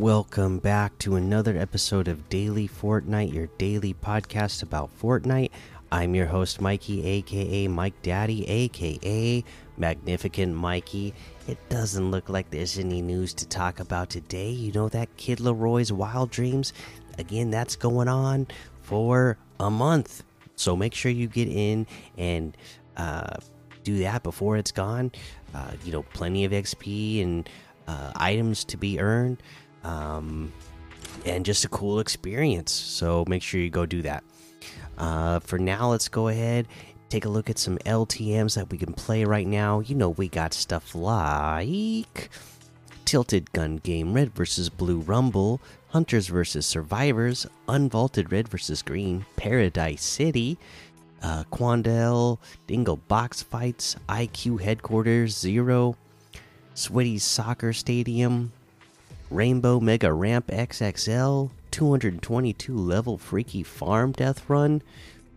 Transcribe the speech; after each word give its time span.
Welcome 0.00 0.60
back 0.60 0.96
to 1.00 1.16
another 1.16 1.58
episode 1.58 2.08
of 2.08 2.30
Daily 2.30 2.66
Fortnite, 2.66 3.34
your 3.34 3.48
daily 3.58 3.92
podcast 3.92 4.62
about 4.62 4.88
Fortnite. 4.98 5.50
I'm 5.92 6.14
your 6.14 6.24
host, 6.24 6.58
Mikey, 6.58 7.04
aka 7.04 7.68
Mike 7.68 8.00
Daddy, 8.00 8.48
aka 8.48 9.44
Magnificent 9.76 10.56
Mikey. 10.56 11.12
It 11.46 11.58
doesn't 11.68 12.10
look 12.10 12.30
like 12.30 12.48
there's 12.48 12.78
any 12.78 13.02
news 13.02 13.34
to 13.34 13.46
talk 13.46 13.78
about 13.78 14.08
today. 14.08 14.48
You 14.48 14.72
know 14.72 14.88
that 14.88 15.14
Kid 15.18 15.38
LAROI's 15.38 15.92
Wild 15.92 16.30
Dreams? 16.30 16.72
Again, 17.18 17.50
that's 17.50 17.76
going 17.76 18.08
on 18.08 18.46
for 18.80 19.36
a 19.58 19.70
month. 19.70 20.24
So 20.56 20.74
make 20.74 20.94
sure 20.94 21.12
you 21.12 21.26
get 21.26 21.48
in 21.48 21.86
and 22.16 22.56
uh, 22.96 23.36
do 23.84 23.98
that 23.98 24.22
before 24.22 24.56
it's 24.56 24.72
gone. 24.72 25.12
Uh, 25.54 25.72
you 25.84 25.92
know, 25.92 26.04
plenty 26.04 26.46
of 26.46 26.52
XP 26.52 27.22
and 27.22 27.50
uh, 27.86 28.12
items 28.16 28.64
to 28.64 28.78
be 28.78 28.98
earned 28.98 29.42
um, 29.84 30.52
and 31.24 31.44
just 31.44 31.64
a 31.64 31.68
cool 31.68 32.00
experience. 32.00 32.72
So 32.72 33.24
make 33.28 33.42
sure 33.42 33.60
you 33.60 33.70
go 33.70 33.86
do 33.86 34.02
that. 34.02 34.24
Uh, 34.98 35.40
for 35.40 35.58
now, 35.58 35.90
let's 35.90 36.08
go 36.08 36.28
ahead 36.28 36.66
take 37.10 37.24
a 37.24 37.28
look 37.28 37.50
at 37.50 37.58
some 37.58 37.76
LTMs 37.78 38.54
that 38.54 38.70
we 38.70 38.78
can 38.78 38.94
play 38.94 39.24
right 39.24 39.46
now. 39.46 39.80
You 39.80 39.96
know, 39.96 40.10
we 40.10 40.28
got 40.28 40.54
stuff 40.54 40.94
like 40.94 42.30
Tilted 43.04 43.52
Gun 43.52 43.78
Game 43.78 44.14
Red 44.14 44.32
versus 44.32 44.70
Blue 44.70 45.00
Rumble, 45.00 45.60
Hunters 45.88 46.28
versus 46.28 46.64
Survivors, 46.64 47.46
Unvaulted 47.68 48.30
Red 48.30 48.48
versus 48.48 48.80
Green, 48.80 49.26
Paradise 49.36 50.04
City, 50.04 50.56
uh, 51.22 51.42
Quandale, 51.50 52.38
Dingle 52.68 52.96
Box 52.96 53.42
Fights, 53.42 53.96
IQ 54.08 54.60
Headquarters 54.60 55.36
Zero, 55.36 55.96
Sweaty 56.74 57.18
Soccer 57.18 57.72
Stadium, 57.72 58.52
Rainbow 59.30 59.78
Mega 59.78 60.12
Ramp 60.12 60.48
XXL, 60.48 61.50
222 61.70 62.76
level 62.76 63.16
Freaky 63.16 63.62
Farm 63.62 64.10
Death 64.10 64.50
Run, 64.50 64.82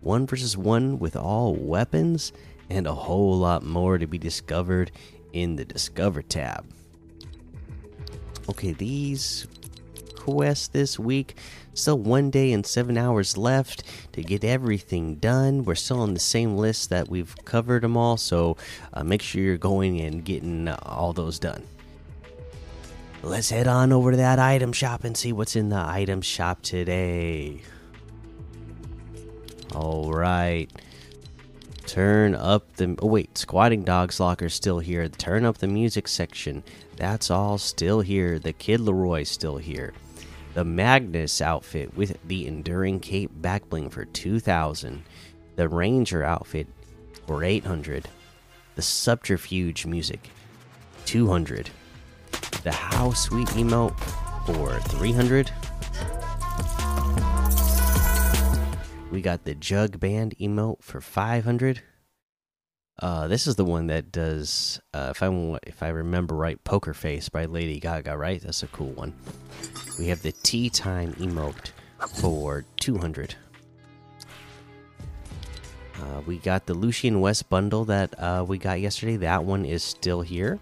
1 0.01 0.25
versus 0.25 0.57
1 0.57 0.97
with 0.97 1.15
all 1.15 1.53
weapons, 1.53 2.33
and 2.71 2.87
a 2.87 2.95
whole 2.95 3.37
lot 3.37 3.63
more 3.63 3.99
to 3.99 4.07
be 4.07 4.17
discovered 4.17 4.91
in 5.31 5.57
the 5.57 5.63
Discover 5.65 6.23
tab. 6.23 6.65
Okay, 8.49 8.73
these 8.73 9.47
quests 10.15 10.69
this 10.69 10.97
week. 10.97 11.35
Still 11.75 11.99
one 11.99 12.31
day 12.31 12.51
and 12.51 12.65
seven 12.65 12.97
hours 12.97 13.37
left 13.37 13.83
to 14.13 14.23
get 14.23 14.43
everything 14.43 15.15
done. 15.15 15.65
We're 15.65 15.75
still 15.75 15.99
on 15.99 16.15
the 16.15 16.19
same 16.19 16.57
list 16.57 16.89
that 16.89 17.09
we've 17.09 17.35
covered 17.45 17.83
them 17.83 17.95
all, 17.95 18.17
so 18.17 18.57
uh, 18.93 19.03
make 19.03 19.21
sure 19.21 19.41
you're 19.41 19.57
going 19.57 20.01
and 20.01 20.25
getting 20.25 20.67
uh, 20.67 20.77
all 20.81 21.13
those 21.13 21.37
done. 21.37 21.63
Let's 23.25 23.49
head 23.49 23.69
on 23.69 23.93
over 23.93 24.11
to 24.11 24.17
that 24.17 24.37
item 24.37 24.73
shop 24.73 25.05
and 25.05 25.15
see 25.15 25.31
what's 25.31 25.55
in 25.55 25.69
the 25.69 25.77
item 25.77 26.21
shop 26.21 26.61
today. 26.61 27.61
All 29.73 30.11
right. 30.11 30.69
Turn 31.85 32.35
up 32.35 32.75
the. 32.75 32.97
Oh, 33.01 33.07
wait. 33.07 33.37
Squatting 33.37 33.83
Dogs 33.83 34.19
Locker's 34.19 34.53
still 34.53 34.79
here. 34.79 35.07
Turn 35.07 35.45
up 35.45 35.59
the 35.59 35.67
music 35.67 36.09
section. 36.09 36.63
That's 36.97 37.31
all 37.31 37.57
still 37.57 38.01
here. 38.01 38.39
The 38.39 38.51
Kid 38.51 38.81
LAROI's 38.81 39.29
still 39.29 39.55
here. 39.55 39.93
The 40.53 40.65
Magnus 40.65 41.41
outfit 41.41 41.95
with 41.95 42.17
the 42.27 42.45
Enduring 42.45 42.99
Cape 42.99 43.31
backbling 43.41 43.89
for 43.89 44.03
2000. 44.03 45.01
The 45.55 45.69
Ranger 45.69 46.25
outfit 46.25 46.67
for 47.25 47.41
800. 47.41 48.05
The 48.75 48.81
Subterfuge 48.81 49.85
music 49.85 50.29
200. 51.05 51.69
The 52.63 52.71
How 52.71 53.11
Sweet 53.11 53.49
emote 53.49 53.99
for 54.45 54.79
300. 54.79 55.51
We 59.11 59.21
got 59.21 59.43
the 59.43 59.53
Jug 59.53 59.99
Band 59.99 60.33
emote 60.39 60.81
for 60.81 61.01
500. 61.01 61.81
Uh, 62.99 63.27
this 63.27 63.47
is 63.47 63.57
the 63.57 63.65
one 63.65 63.87
that 63.87 64.13
does, 64.13 64.79
uh, 64.93 65.11
if 65.13 65.21
I 65.21 65.59
if 65.63 65.83
I 65.83 65.89
remember 65.89 66.35
right, 66.35 66.63
Poker 66.63 66.93
Face 66.93 67.27
by 67.27 67.45
Lady 67.45 67.81
Gaga. 67.81 68.17
Right, 68.17 68.41
that's 68.41 68.63
a 68.63 68.67
cool 68.67 68.91
one. 68.91 69.13
We 69.99 70.07
have 70.07 70.21
the 70.21 70.31
Tea 70.31 70.69
Time 70.69 71.13
emote 71.15 71.71
for 72.15 72.63
200. 72.77 73.35
Uh, 75.95 76.21
we 76.25 76.37
got 76.37 76.65
the 76.65 76.73
Lucian 76.73 77.19
West 77.19 77.49
bundle 77.49 77.83
that 77.85 78.17
uh, 78.17 78.45
we 78.47 78.57
got 78.57 78.79
yesterday. 78.79 79.17
That 79.17 79.43
one 79.43 79.65
is 79.65 79.83
still 79.83 80.21
here. 80.21 80.59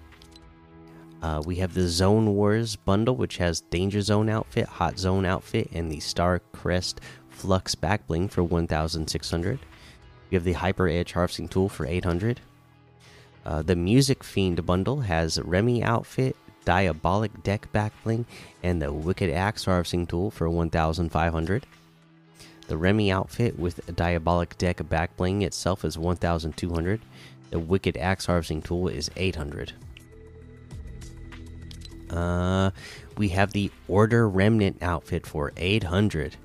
Uh, 1.21 1.41
we 1.45 1.57
have 1.57 1.73
the 1.73 1.87
Zone 1.87 2.33
Wars 2.35 2.75
bundle, 2.75 3.15
which 3.15 3.37
has 3.37 3.61
Danger 3.61 4.01
Zone 4.01 4.27
outfit, 4.27 4.67
Hot 4.67 4.97
Zone 4.97 5.25
outfit, 5.25 5.69
and 5.71 5.91
the 5.91 5.99
Star 5.99 6.39
Crest 6.51 6.99
Flux 7.29 7.75
backbling 7.75 8.29
for 8.29 8.43
1,600. 8.43 9.59
We 10.29 10.35
have 10.35 10.43
the 10.43 10.53
Hyper 10.53 10.87
Edge 10.87 11.13
harvesting 11.13 11.47
tool 11.47 11.69
for 11.69 11.85
800. 11.85 12.41
Uh, 13.45 13.61
the 13.61 13.75
Music 13.75 14.23
Fiend 14.23 14.65
bundle 14.65 15.01
has 15.01 15.39
Remy 15.39 15.83
outfit, 15.83 16.35
Diabolic 16.65 17.43
deck 17.43 17.67
backbling, 17.73 18.25
and 18.63 18.81
the 18.81 18.93
Wicked 18.93 19.31
Axe 19.31 19.65
harvesting 19.65 20.07
tool 20.07 20.31
for 20.31 20.49
1,500. 20.49 21.65
The 22.67 22.77
Remy 22.77 23.11
outfit 23.11 23.59
with 23.59 23.95
Diabolic 23.95 24.57
deck 24.57 24.77
backbling 24.77 25.43
itself 25.43 25.83
is 25.83 25.97
1,200. 25.97 27.01
The 27.49 27.59
Wicked 27.59 27.97
Axe 27.97 28.27
harvesting 28.27 28.61
tool 28.61 28.87
is 28.87 29.11
800. 29.17 29.73
Uh, 32.11 32.71
we 33.17 33.29
have 33.29 33.53
the 33.53 33.71
Order 33.87 34.27
Remnant 34.27 34.81
outfit 34.81 35.25
for 35.25 35.51
800. 35.57 36.35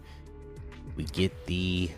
We 0.97 1.05
get 1.05 1.47
the 1.47 1.91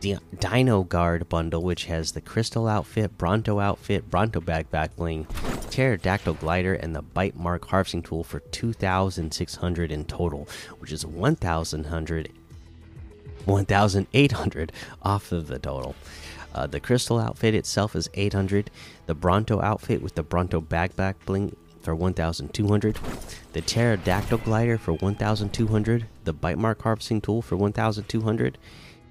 Dino 0.00 0.82
Guard 0.84 1.28
bundle, 1.28 1.62
which 1.62 1.84
has 1.84 2.12
the 2.12 2.20
Crystal 2.20 2.66
outfit, 2.66 3.18
Bronto 3.18 3.60
outfit, 3.60 4.10
Bronto 4.10 4.40
bag 4.40 4.70
backbling, 4.70 5.26
Pterodactyl 5.70 6.34
glider, 6.34 6.74
and 6.74 6.96
the 6.96 7.02
Bite 7.02 7.36
Mark 7.36 7.66
harvesting 7.66 8.02
tool 8.02 8.24
for 8.24 8.40
2,600 8.40 9.92
in 9.92 10.04
total, 10.06 10.48
which 10.78 10.90
is 10.90 11.04
1,100, 11.04 12.32
1,800 13.44 14.72
off 15.02 15.32
of 15.32 15.46
the 15.46 15.58
total. 15.58 15.94
Uh, 16.54 16.66
the 16.66 16.80
Crystal 16.80 17.18
outfit 17.18 17.54
itself 17.54 17.94
is 17.94 18.08
800. 18.14 18.70
The 19.06 19.14
Bronto 19.14 19.60
outfit 19.60 20.02
with 20.02 20.14
the 20.14 20.22
Bronto 20.22 20.60
bag 20.60 20.96
backbling 20.96 21.54
for 21.82 21.94
1,200. 21.94 22.98
The 23.52 23.62
Pterodactyl 23.62 24.38
glider 24.38 24.78
for 24.78 24.92
1,200. 24.92 26.06
The 26.24 26.32
Bite 26.32 26.58
Mark 26.58 26.82
harvesting 26.82 27.20
tool 27.20 27.42
for 27.42 27.56
1,200 27.56 28.58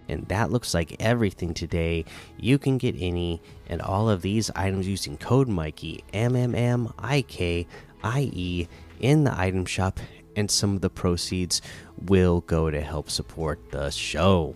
and 0.10 0.28
that 0.28 0.52
looks 0.52 0.74
like 0.74 0.96
everything 1.00 1.54
today. 1.54 2.04
You 2.38 2.58
can 2.58 2.78
get 2.78 2.96
any 2.98 3.42
and 3.68 3.82
all 3.82 4.10
of 4.10 4.22
these 4.22 4.50
items 4.56 4.88
using 4.88 5.18
code 5.18 5.48
Mikey 5.48 6.04
M 6.12 6.36
M 6.36 6.56
M 6.56 6.92
I 6.98 7.22
K 7.22 7.68
I 8.04 8.32
E 8.34 8.68
in 9.00 9.24
the 9.24 9.40
item 9.40 9.66
shop, 9.66 10.00
and 10.36 10.50
some 10.50 10.76
of 10.76 10.82
the 10.82 10.90
proceeds 10.90 11.62
will 12.06 12.42
go 12.42 12.70
to 12.70 12.82
help 12.82 13.10
support 13.10 13.72
the 13.72 13.90
show. 13.92 14.56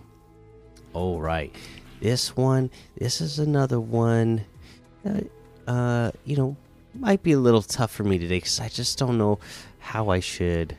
All 0.92 1.20
right, 1.20 1.54
this 2.00 2.36
one, 2.36 2.70
this 2.98 3.20
is 3.20 3.38
another 3.38 3.80
one. 3.80 4.44
Uh, 5.06 5.20
uh 5.70 6.10
you 6.24 6.36
know, 6.36 6.56
might 6.94 7.22
be 7.22 7.32
a 7.32 7.38
little 7.38 7.62
tough 7.62 7.90
for 7.90 8.04
me 8.04 8.18
today 8.18 8.36
because 8.36 8.60
I 8.60 8.68
just 8.68 8.98
don't 8.98 9.18
know 9.18 9.38
how 9.78 10.10
I 10.10 10.20
should, 10.20 10.76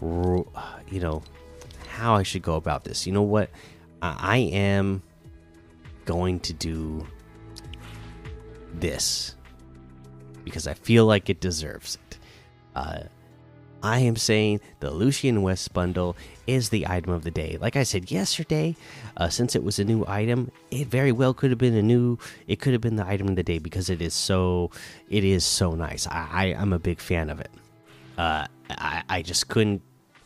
you 0.00 0.44
know, 0.92 1.22
how 1.88 2.14
I 2.14 2.22
should 2.22 2.42
go 2.42 2.56
about 2.56 2.84
this. 2.84 3.06
You 3.06 3.12
know 3.12 3.22
what? 3.22 3.50
I 4.02 4.38
am 4.38 5.02
going 6.04 6.40
to 6.40 6.52
do 6.52 7.06
this 8.74 9.36
because 10.44 10.66
I 10.66 10.74
feel 10.74 11.06
like 11.06 11.30
it 11.30 11.40
deserves 11.40 11.96
it. 11.96 12.18
Uh, 12.74 13.00
I 13.84 13.98
am 13.98 14.16
saying 14.16 14.60
the 14.80 14.90
Lucian 14.90 15.42
West 15.42 15.74
bundle 15.74 16.16
is 16.46 16.70
the 16.70 16.86
item 16.88 17.12
of 17.12 17.22
the 17.22 17.30
day. 17.30 17.58
Like 17.60 17.76
I 17.76 17.82
said 17.82 18.10
yesterday, 18.10 18.76
uh, 19.18 19.28
since 19.28 19.54
it 19.54 19.62
was 19.62 19.78
a 19.78 19.84
new 19.84 20.06
item, 20.08 20.50
it 20.70 20.86
very 20.86 21.12
well 21.12 21.34
could 21.34 21.50
have 21.50 21.58
been 21.58 21.76
a 21.76 21.82
new. 21.82 22.18
It 22.46 22.60
could 22.60 22.72
have 22.72 22.80
been 22.80 22.96
the 22.96 23.06
item 23.06 23.28
of 23.28 23.36
the 23.36 23.42
day 23.42 23.58
because 23.58 23.90
it 23.90 24.00
is 24.00 24.14
so. 24.14 24.70
It 25.10 25.22
is 25.22 25.44
so 25.44 25.74
nice. 25.74 26.06
I, 26.06 26.28
I 26.32 26.44
am 26.46 26.72
a 26.72 26.78
big 26.78 26.98
fan 26.98 27.28
of 27.28 27.40
it. 27.40 27.50
Uh, 28.16 28.46
I 28.70 29.02
I 29.10 29.20
just 29.20 29.48
couldn't 29.48 29.82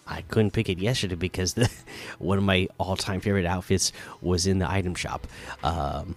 I 0.06 0.22
couldn't 0.22 0.52
pick 0.52 0.68
it 0.68 0.78
yesterday 0.78 1.16
because 1.16 1.54
the 1.54 1.68
one 2.20 2.38
of 2.38 2.44
my 2.44 2.68
all-time 2.78 3.20
favorite 3.20 3.44
outfits 3.44 3.92
was 4.22 4.46
in 4.46 4.60
the 4.60 4.70
item 4.70 4.94
shop. 4.94 5.26
Um, 5.64 6.14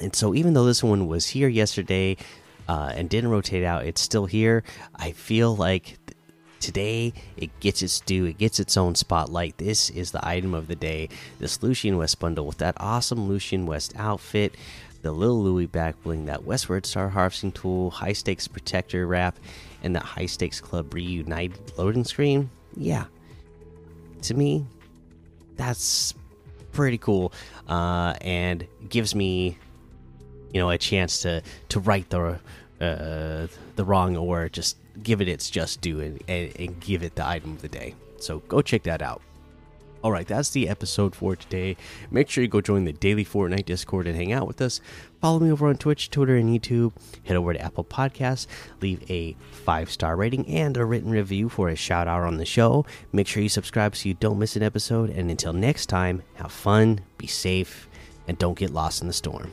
and 0.00 0.16
so 0.16 0.34
even 0.34 0.54
though 0.54 0.64
this 0.64 0.82
one 0.82 1.06
was 1.06 1.28
here 1.28 1.48
yesterday 1.48 2.16
uh, 2.68 2.92
and 2.94 3.08
didn't 3.08 3.30
rotate 3.30 3.64
out, 3.64 3.84
it's 3.84 4.00
still 4.00 4.26
here. 4.26 4.62
I 4.96 5.12
feel 5.12 5.54
like 5.54 5.98
today 6.60 7.12
it 7.36 7.50
gets 7.60 7.82
its 7.82 8.00
due. 8.00 8.26
It 8.26 8.38
gets 8.38 8.60
its 8.60 8.76
own 8.76 8.94
spotlight. 8.94 9.58
This 9.58 9.90
is 9.90 10.12
the 10.12 10.26
item 10.26 10.54
of 10.54 10.68
the 10.68 10.76
day. 10.76 11.08
This 11.38 11.62
Lucian 11.62 11.96
West 11.96 12.18
bundle 12.20 12.46
with 12.46 12.58
that 12.58 12.76
awesome 12.78 13.28
Lucian 13.28 13.66
West 13.66 13.92
outfit, 13.96 14.54
the 15.02 15.12
Little 15.12 15.42
Louis 15.42 15.66
back 15.66 16.00
bling, 16.02 16.26
that 16.26 16.44
Westward 16.44 16.86
Star 16.86 17.08
harvesting 17.08 17.52
tool, 17.52 17.90
high 17.90 18.12
stakes 18.12 18.46
protector 18.46 19.06
wrap, 19.06 19.38
and 19.82 19.96
that 19.96 20.02
high 20.02 20.26
stakes 20.26 20.60
club 20.60 20.94
reunited 20.94 21.58
loading 21.76 22.04
screen 22.04 22.50
yeah, 22.76 23.04
to 24.22 24.34
me, 24.34 24.66
that's 25.56 26.14
pretty 26.72 26.98
cool, 26.98 27.32
uh, 27.68 28.14
and 28.20 28.66
gives 28.88 29.14
me, 29.14 29.58
you 30.52 30.60
know, 30.60 30.70
a 30.70 30.78
chance 30.78 31.22
to 31.22 31.42
to 31.70 31.80
right 31.80 32.08
the 32.10 32.38
uh, 32.80 33.46
the 33.76 33.84
wrong 33.84 34.16
or 34.16 34.48
just 34.48 34.76
give 35.02 35.20
it 35.20 35.28
its 35.28 35.50
just 35.50 35.80
due 35.80 36.00
and, 36.00 36.22
and, 36.28 36.52
and 36.58 36.80
give 36.80 37.02
it 37.02 37.14
the 37.14 37.26
item 37.26 37.52
of 37.52 37.62
the 37.62 37.68
day. 37.68 37.94
So 38.18 38.40
go 38.40 38.62
check 38.62 38.82
that 38.84 39.02
out. 39.02 39.22
All 40.02 40.10
right, 40.10 40.26
that's 40.26 40.48
the 40.50 40.66
episode 40.66 41.14
for 41.14 41.36
today. 41.36 41.76
Make 42.10 42.30
sure 42.30 42.42
you 42.42 42.48
go 42.48 42.62
join 42.62 42.84
the 42.84 42.92
daily 42.92 43.24
Fortnite 43.24 43.66
Discord 43.66 44.06
and 44.06 44.16
hang 44.16 44.32
out 44.32 44.46
with 44.46 44.62
us. 44.62 44.80
Follow 45.20 45.40
me 45.40 45.52
over 45.52 45.68
on 45.68 45.76
Twitch, 45.76 46.08
Twitter, 46.08 46.36
and 46.36 46.48
YouTube. 46.48 46.92
Head 47.24 47.36
over 47.36 47.52
to 47.52 47.60
Apple 47.60 47.84
Podcasts, 47.84 48.46
leave 48.80 49.02
a 49.10 49.36
five 49.50 49.90
star 49.90 50.16
rating 50.16 50.46
and 50.46 50.74
a 50.78 50.86
written 50.86 51.10
review 51.10 51.50
for 51.50 51.68
a 51.68 51.76
shout 51.76 52.08
out 52.08 52.22
on 52.22 52.38
the 52.38 52.46
show. 52.46 52.86
Make 53.12 53.26
sure 53.26 53.42
you 53.42 53.50
subscribe 53.50 53.94
so 53.94 54.08
you 54.08 54.14
don't 54.14 54.38
miss 54.38 54.56
an 54.56 54.62
episode. 54.62 55.10
And 55.10 55.30
until 55.30 55.52
next 55.52 55.86
time, 55.86 56.22
have 56.34 56.50
fun, 56.50 57.00
be 57.18 57.26
safe, 57.26 57.86
and 58.26 58.38
don't 58.38 58.58
get 58.58 58.70
lost 58.70 59.02
in 59.02 59.06
the 59.06 59.12
storm. 59.12 59.52